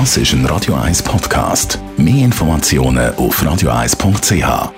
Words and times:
Das 0.00 0.16
ist 0.16 0.32
ein 0.32 0.44
Radio 0.46 0.74
1 0.74 1.04
Podcast. 1.04 1.78
Mehr 1.96 2.24
Informationen 2.24 3.14
auf 3.14 3.40
radio1.ch. 3.40 4.72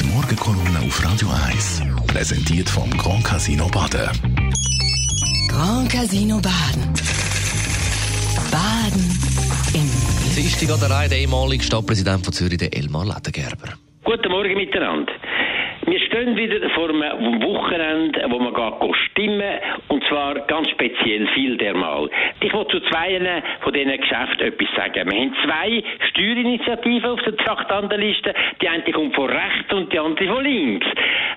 Die 0.00 0.06
Morgenkolumne 0.12 0.80
auf 0.84 1.04
Radio 1.04 1.28
1 1.52 1.82
präsentiert 2.08 2.68
vom 2.68 2.90
Grand 2.98 3.22
Casino 3.22 3.68
Baden. 3.68 4.10
Grand 5.48 5.88
Casino 5.88 6.40
Baden. 6.42 6.82
Baden 8.50 9.04
im 9.72 9.86
Es 10.26 10.38
ist 10.38 10.60
die 10.60 10.66
Reihe 10.66 11.08
der 11.08 11.18
ehemalige 11.18 11.62
Stadtpräsident 11.62 12.24
von 12.24 12.32
Zürich, 12.32 12.58
der 12.58 12.76
Elmar 12.76 13.04
Ledergerber. 13.04 13.74
Guten 14.02 14.32
Morgen 14.32 14.56
miteinander. 14.56 15.12
Wir 15.86 16.00
stehen 16.00 16.34
wieder 16.34 16.68
vor 16.74 16.88
einem 16.88 17.40
Wochenende, 17.40 18.26
wo 18.30 18.40
man 18.40 18.52
geht 18.52 18.96
stimmen 19.12 19.60
und 19.86 19.95
zwar 20.08 20.34
ganz 20.46 20.68
speziell 20.70 21.26
viel 21.28 21.56
dermal. 21.56 22.08
Ich 22.40 22.52
will 22.52 22.66
zu 22.68 22.80
zwei 22.80 23.42
von 23.60 23.72
diesen 23.72 23.96
Geschäften 23.96 24.46
etwas 24.46 24.68
sagen. 24.76 25.10
Wir 25.10 25.20
haben 25.20 25.34
zwei 25.44 25.82
Steuerinitiativen 26.10 27.10
auf 27.10 27.22
der 27.22 27.36
Traktandenliste. 27.36 28.34
Die 28.60 28.68
eine 28.68 28.82
kommt 28.92 29.14
von 29.14 29.28
rechts 29.28 29.72
und 29.72 29.92
die 29.92 29.98
andere 29.98 30.26
von 30.26 30.44
links. 30.44 30.86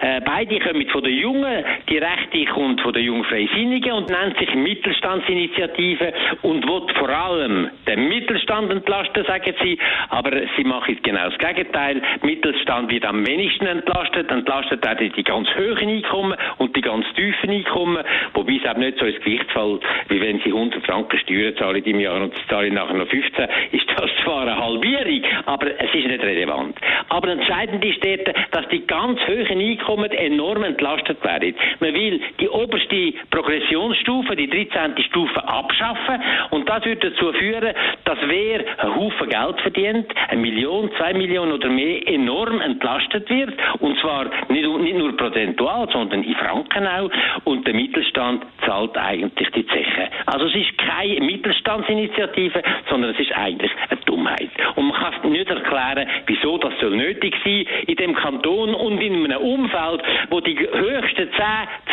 Äh, 0.02 0.22
beide 0.26 0.60
kommen 0.60 0.88
von 0.88 1.04
der 1.04 1.12
Jungen. 1.12 1.66
Die 1.90 1.98
rechte 1.98 2.46
kommt 2.54 2.82
von 2.82 2.94
der 2.94 3.02
Jungen 3.02 3.24
Freisinnigen 3.26 3.94
und 3.94 4.10
nennt 4.10 4.38
sich 4.38 4.54
Mittelstandsinitiative 4.54 6.14
und 6.42 6.68
will 6.68 6.82
vor 6.96 7.10
allem 7.10 7.70
den 7.88 8.08
Mittelstand 8.08 8.72
entlasten, 8.72 9.26
sagen 9.26 9.54
sie. 9.62 9.78
Aber 10.10 10.32
sie 10.56 10.64
machen 10.64 10.98
genau 11.04 11.30
das 11.30 11.38
Gegenteil. 11.38 12.02
Mittelstand 12.22 12.92
wird 12.92 13.06
am 13.06 13.26
wenigsten 13.26 13.68
entlastet 13.68 14.30
entlastet 14.32 14.88
auch 14.88 14.96
die 14.98 15.24
ganz 15.24 15.48
hohen 15.56 15.90
Einkommen 15.90 16.36
und 16.58 16.76
die 16.76 16.82
ganz 16.82 17.06
tiefen 17.16 17.50
Einkommen, 17.50 18.04
wobei 18.34 18.59
es 18.64 18.70
eben 18.70 18.80
nicht 18.80 19.00
so 19.00 19.06
ins 19.06 19.20
Gewicht 19.20 19.52
fällt, 19.52 19.82
wie 20.10 20.22
wenn 20.22 20.40
sie 20.40 20.52
100 20.52 20.86
Franken 20.86 21.18
Steuern 21.20 21.56
zahlen 21.58 21.84
im 21.84 22.00
Jahr 22.00 22.22
und 22.22 22.34
zahlen 22.50 22.74
nachher 22.74 22.96
noch 22.96 23.08
15, 23.08 23.48
ist 23.72 23.86
das 23.96 24.09
zwar 24.24 24.42
eine 24.44 24.58
Halbierung, 24.58 25.24
aber 25.46 25.68
es 25.68 25.94
ist 25.94 26.08
nicht 26.08 26.22
relevant. 26.24 26.78
Aber 27.10 27.30
entscheidend 27.30 27.84
ist 27.84 28.04
dort, 28.04 28.36
dass 28.52 28.68
die 28.70 28.86
ganz 28.86 29.20
hohen 29.28 29.60
Einkommen 29.60 30.12
enorm 30.12 30.64
entlastet 30.64 31.24
werden. 31.24 31.56
Man 31.80 31.94
will 31.94 32.22
die 32.40 32.50
oberste 32.50 33.14
Progressionsstufe, 33.30 34.36
die 34.36 34.50
13. 34.50 35.04
Stufe 35.10 35.48
abschaffen 35.48 36.22
und 36.52 36.68
das 36.68 36.86
wird 36.86 37.04
dazu 37.04 37.32
führen, 37.34 37.74
dass 38.06 38.18
wer 38.28 38.64
einen 38.78 38.96
Haufen 38.96 39.30
Geld 39.30 39.62
verdient, 39.62 40.08
eine 40.30 40.42
Million, 40.42 40.90
zwei 40.98 41.14
Millionen 41.14 41.52
oder 41.54 41.70
mehr, 41.70 42.08
enorm 42.08 42.62
entlastet 42.62 43.30
wird 43.30 43.54
und 43.80 43.98
zwar 44.00 44.26
nicht, 44.50 44.68
nicht 44.68 44.98
nur 44.98 45.16
prozentual, 45.16 45.88
sondern 45.92 46.24
in 46.24 46.36
Franken 46.36 46.88
auch. 46.88 47.10
Und 47.46 47.66
der 47.66 47.74
Mittelstand 47.74 48.46
zahlt 48.66 48.98
eigentlich 48.98 49.50
die 49.52 49.66
Zeche. 49.68 50.10
Also 50.26 50.46
es 50.46 50.56
ist 50.56 50.78
keine 50.78 51.22
Mittelstandsinitiative, 51.22 52.62
sondern 52.90 53.12
es 53.12 53.20
ist 53.20 53.36
eigentlich 53.36 53.72
eine 53.90 53.99
Dummheit. 54.10 54.50
Und 54.76 54.88
man 54.88 54.98
kann 55.00 55.32
nicht 55.32 55.50
erklären, 55.50 56.08
wieso 56.26 56.58
das 56.58 56.74
soll 56.82 56.96
nötig 56.96 57.36
sein 57.44 57.66
in 57.88 57.96
dem 57.96 58.16
Kanton 58.16 58.74
und 58.74 59.00
in 59.02 59.24
einem 59.24 59.38
Umfeld, 59.38 60.02
wo 60.30 60.40
die 60.40 60.58
höchsten 60.58 61.30
10, 61.32 61.32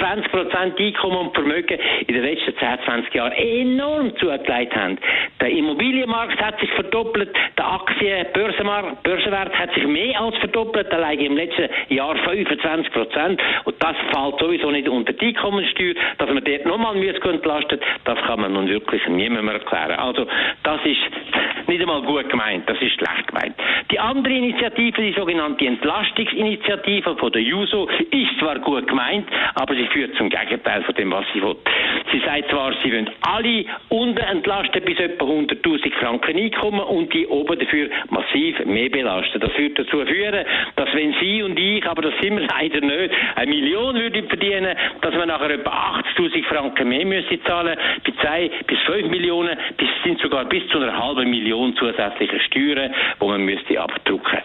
20 0.00 0.32
Prozent 0.32 0.80
Einkommen 0.80 1.16
und 1.18 1.34
Vermögen 1.34 1.78
in 2.06 2.14
den 2.14 2.22
letzten 2.22 2.56
10, 2.56 2.78
20 2.84 3.14
Jahren 3.14 3.32
enorm 3.32 4.16
zugelegt 4.16 4.74
haben. 4.74 4.98
Der 5.40 5.50
Immobilienmarkt 5.50 6.40
hat 6.40 6.58
sich 6.60 6.70
verdoppelt, 6.72 7.36
der 7.58 7.66
Aktien, 7.66 8.26
Börsenmarkt, 8.32 9.02
Börsenwert 9.02 9.54
hat 9.58 9.74
sich 9.74 9.86
mehr 9.86 10.20
als 10.20 10.36
verdoppelt, 10.38 10.90
allein 10.92 11.18
im 11.18 11.36
letzten 11.36 11.68
Jahr 11.88 12.16
25 12.16 12.92
Prozent. 12.92 13.42
Und 13.64 13.76
das 13.82 13.96
fällt 14.12 14.38
sowieso 14.40 14.70
nicht 14.70 14.88
unter 14.88 15.12
die 15.12 15.26
Einkommenssteuer, 15.26 15.94
dass 16.18 16.28
man 16.28 16.42
dort 16.42 16.66
nochmal 16.66 16.96
entlastet, 16.96 17.82
das 18.04 18.18
kann 18.26 18.40
man 18.40 18.52
nun 18.52 18.68
wirklich 18.68 19.06
niemandem 19.08 19.48
erklären. 19.48 19.98
Also, 19.98 20.26
das 20.62 20.80
ist 20.84 21.68
nicht 21.68 21.80
einmal 21.80 22.05
gut 22.06 22.28
gemeint, 22.30 22.68
das 22.68 22.80
ist 22.80 22.94
schlecht 22.94 23.26
gemeint. 23.28 23.54
Die 23.90 23.98
andere 23.98 24.32
Initiative, 24.32 25.02
die 25.02 25.12
sogenannte 25.12 25.66
Entlastungsinitiative 25.66 27.16
von 27.16 27.32
der 27.32 27.42
JUSO, 27.42 27.88
ist 28.10 28.38
zwar 28.38 28.58
gut 28.60 28.88
gemeint, 28.88 29.28
aber 29.54 29.74
sie 29.74 29.86
führt 29.88 30.16
zum 30.16 30.30
Gegenteil 30.30 30.82
von 30.82 30.94
dem, 30.94 31.10
was 31.10 31.24
sie 31.32 31.42
will. 31.42 31.56
Sie 32.12 32.20
sagt 32.20 32.50
zwar, 32.50 32.72
sie 32.82 32.92
wollen 32.92 33.10
alle 33.22 33.64
unten 33.88 34.18
entlasten 34.18 34.82
bis 34.84 34.98
etwa 34.98 35.24
100.000 35.24 35.92
Franken 35.94 36.36
Einkommen 36.36 36.80
und 36.80 37.12
die 37.12 37.26
oben 37.26 37.58
dafür 37.58 37.88
massiv 38.10 38.64
mehr 38.64 38.88
belasten. 38.88 39.40
Das 39.40 39.56
würde 39.56 39.84
dazu 39.84 40.04
führen, 40.06 40.44
dass 40.76 40.92
wenn 40.94 41.14
Sie 41.20 41.42
und 41.42 41.58
ich, 41.58 41.84
aber 41.86 42.02
das 42.02 42.14
sind 42.20 42.38
wir 42.38 42.46
leider 42.60 42.80
nicht, 42.80 43.14
eine 43.34 43.50
Million 43.50 43.94
würden 43.94 44.28
verdienen, 44.28 44.76
dass 45.00 45.14
wir 45.14 45.26
nachher 45.26 45.50
etwa 45.50 46.00
80.000 46.16 46.44
Franken 46.44 46.88
mehr 46.88 47.04
müssen 47.04 47.42
zahlen, 47.44 47.76
bei 48.04 48.12
2 48.20 48.50
bis 48.66 48.78
5 48.80 49.08
Millionen, 49.08 49.56
bis 49.76 49.88
sind 50.06 50.20
sogar 50.20 50.44
bis 50.44 50.66
zu 50.68 50.78
einer 50.78 50.96
halben 50.96 51.28
Million 51.28 51.74
zusätzliche 51.76 52.38
Steuern, 52.40 52.94
die 53.20 53.26
man 53.26 53.42
müsste 53.42 53.80
abdrucken. 53.80 54.38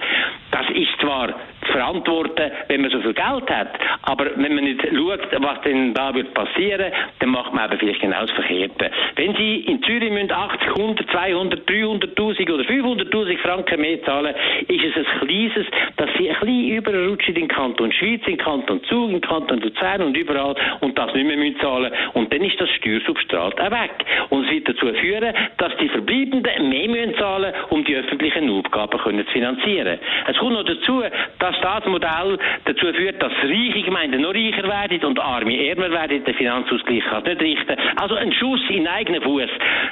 Das 0.49 0.67
ist 0.71 0.89
zwar 0.99 1.29
verantworten, 1.71 2.51
wenn 2.67 2.81
man 2.81 2.91
so 2.91 3.01
viel 3.01 3.13
Geld 3.13 3.49
hat, 3.49 3.69
aber 4.03 4.25
wenn 4.35 4.55
man 4.55 4.63
nicht 4.63 4.81
schaut, 4.81 5.27
was 5.41 5.61
denn 5.61 5.93
da 5.93 6.13
wird 6.13 6.33
passieren, 6.33 6.91
dann 7.19 7.29
macht 7.29 7.53
man 7.53 7.69
eben 7.69 7.79
vielleicht 7.79 8.01
genau 8.01 8.21
das 8.21 8.31
Verkehrte. 8.31 8.91
Wenn 9.15 9.35
Sie 9.35 9.61
in 9.61 9.81
Zürich 9.83 10.11
müssen 10.11 10.31
80, 10.31 10.67
100, 10.67 11.09
200, 11.09 11.69
300.000 11.69 12.53
oder 12.53 12.63
500.000 12.63 13.37
Franken 13.39 13.81
mehr 13.81 14.03
zahlen, 14.03 14.35
ist 14.67 14.83
es 14.83 14.95
ein 14.97 15.27
kleines, 15.27 15.67
dass 15.97 16.09
Sie 16.17 16.29
ein 16.29 16.39
bisschen 16.39 16.67
überrutschen 16.69 17.35
in 17.35 17.41
den 17.41 17.47
Kanton 17.47 17.91
Schweiz, 17.91 18.21
in 18.25 18.33
den 18.33 18.37
Kanton 18.37 18.83
Zug, 18.83 19.09
in 19.09 19.15
den 19.15 19.21
Kanton 19.21 19.59
Luzern 19.61 20.01
und 20.01 20.17
überall 20.17 20.55
und 20.81 20.97
das 20.97 21.13
nicht 21.13 21.27
mehr 21.27 21.37
müssen 21.37 21.59
zahlen 21.59 21.91
und 22.13 22.31
dann 22.33 22.43
ist 22.43 22.59
das 22.59 22.69
Steuersubstrat 22.71 23.59
auch 23.59 23.71
weg. 23.71 23.91
Und 24.29 24.45
es 24.45 24.51
wird 24.51 24.69
dazu 24.69 24.87
führen, 24.93 25.33
dass 25.57 25.75
die 25.77 25.89
Verbleibenden 25.89 26.69
mehr 26.69 26.87
müssen 26.87 27.15
zahlen, 27.15 27.53
um 27.69 27.83
die 27.83 27.95
öffentlichen 27.95 28.49
Aufgaben 28.49 28.99
können 28.99 29.25
zu 29.25 29.31
finanzieren. 29.31 29.99
Es 30.27 30.37
kommt 30.37 30.53
noch 30.53 30.65
dazu, 30.65 31.03
dass 31.39 31.60
das 31.61 31.85
Modell 31.85 32.37
dazu 32.65 32.93
führt, 32.93 33.21
dass 33.21 33.31
reiche 33.43 33.83
Gemeinden 33.83 34.21
noch 34.21 34.33
reicher 34.33 34.63
werden 34.63 35.03
und 35.05 35.19
arme 35.19 35.67
ärmer 35.67 35.91
werden. 35.91 36.23
Der 36.23 36.33
Finanzausgleich 36.33 37.03
kann 37.09 37.23
nicht 37.23 37.41
richten. 37.41 37.75
Also 37.97 38.15
ein 38.15 38.33
Schuss 38.33 38.61
in 38.69 38.87
eigenen 38.87 39.21
Fuß. 39.21 39.49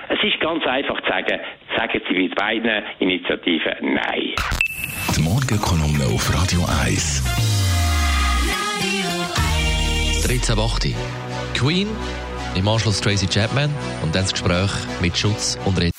Es 0.10 0.24
ist 0.24 0.40
ganz 0.40 0.66
einfach 0.66 1.00
zu 1.02 1.10
sagen, 1.10 1.40
sagen 1.78 2.02
Sie 2.08 2.16
mit 2.16 2.36
beiden 2.36 2.84
Initiativen 3.00 3.74
Nein. 3.82 4.34
Die 5.16 5.22
Morgenkolumne 5.22 6.06
auf 6.14 6.30
Radio 6.34 6.62
1. 6.84 7.24
13.8. 10.28 10.94
Queen, 11.56 11.88
im 12.56 12.68
Anschluss 12.68 13.02
Tracy 13.02 13.28
Chapman 13.28 13.70
und 14.04 14.14
dann 14.14 14.24
das 14.24 14.32
Gespräch 14.32 14.72
mit 15.02 15.18
Schutz 15.18 15.58
und 15.66 15.80
Rede. 15.80 15.99